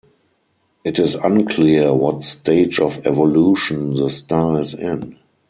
It 0.83 0.97
is 0.97 1.13
unclear 1.13 1.93
what 1.93 2.23
stage 2.23 2.79
of 2.79 3.05
evolution 3.05 3.93
the 3.93 4.09
star 4.09 4.59
is 4.59 4.73
in. 4.73 5.19